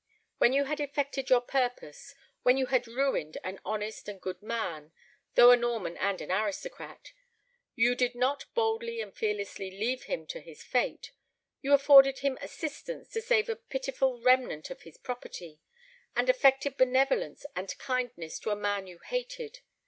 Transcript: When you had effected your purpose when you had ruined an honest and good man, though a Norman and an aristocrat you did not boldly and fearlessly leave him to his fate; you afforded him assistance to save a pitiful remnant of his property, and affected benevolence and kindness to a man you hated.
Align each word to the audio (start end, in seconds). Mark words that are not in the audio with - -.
When 0.39 0.51
you 0.51 0.63
had 0.63 0.79
effected 0.79 1.29
your 1.29 1.41
purpose 1.41 2.15
when 2.41 2.57
you 2.57 2.65
had 2.65 2.87
ruined 2.87 3.37
an 3.43 3.59
honest 3.63 4.09
and 4.09 4.19
good 4.19 4.41
man, 4.41 4.93
though 5.35 5.51
a 5.51 5.55
Norman 5.55 5.95
and 5.95 6.19
an 6.21 6.31
aristocrat 6.31 7.13
you 7.75 7.93
did 7.93 8.15
not 8.15 8.51
boldly 8.55 8.99
and 8.99 9.15
fearlessly 9.15 9.69
leave 9.69 10.05
him 10.05 10.25
to 10.25 10.39
his 10.39 10.63
fate; 10.63 11.11
you 11.61 11.71
afforded 11.75 12.17
him 12.17 12.39
assistance 12.41 13.11
to 13.11 13.21
save 13.21 13.47
a 13.47 13.55
pitiful 13.55 14.19
remnant 14.19 14.71
of 14.71 14.81
his 14.81 14.97
property, 14.97 15.59
and 16.15 16.31
affected 16.31 16.77
benevolence 16.77 17.45
and 17.55 17.77
kindness 17.77 18.39
to 18.39 18.49
a 18.49 18.55
man 18.55 18.87
you 18.87 18.97
hated. 19.05 19.59